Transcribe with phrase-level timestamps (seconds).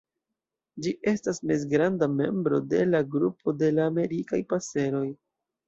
[0.85, 5.07] Ĝi estas mezgranda membro de la grupo de la Amerikaj paseroj.